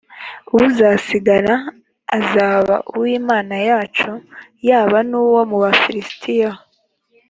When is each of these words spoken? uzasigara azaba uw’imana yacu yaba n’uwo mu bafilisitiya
uzasigara 0.63 1.53
azaba 2.17 2.75
uw’imana 2.95 3.55
yacu 3.69 4.11
yaba 4.67 4.97
n’uwo 5.09 5.41
mu 5.49 5.57
bafilisitiya 5.63 6.51